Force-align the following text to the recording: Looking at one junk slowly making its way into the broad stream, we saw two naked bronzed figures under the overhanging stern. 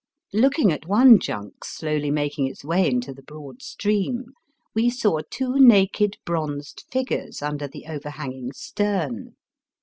Looking 0.33 0.71
at 0.71 0.87
one 0.87 1.19
junk 1.19 1.63
slowly 1.63 2.09
making 2.09 2.47
its 2.47 2.65
way 2.65 2.87
into 2.89 3.13
the 3.13 3.21
broad 3.21 3.61
stream, 3.61 4.33
we 4.73 4.89
saw 4.89 5.19
two 5.29 5.59
naked 5.59 6.17
bronzed 6.25 6.85
figures 6.91 7.43
under 7.43 7.67
the 7.67 7.85
overhanging 7.87 8.51
stern. 8.53 9.35